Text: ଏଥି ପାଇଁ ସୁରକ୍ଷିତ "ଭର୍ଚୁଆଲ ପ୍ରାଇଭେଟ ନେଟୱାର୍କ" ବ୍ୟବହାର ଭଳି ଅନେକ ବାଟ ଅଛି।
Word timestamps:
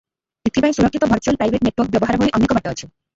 ଏଥି 0.49 0.61
ପାଇଁ 0.65 0.73
ସୁରକ୍ଷିତ 0.77 1.09
"ଭର୍ଚୁଆଲ 1.11 1.37
ପ୍ରାଇଭେଟ 1.41 1.65
ନେଟୱାର୍କ" 1.67 1.87
ବ୍ୟବହାର 1.97 2.19
ଭଳି 2.23 2.33
ଅନେକ 2.39 2.57
ବାଟ 2.59 2.75
ଅଛି। 2.75 2.83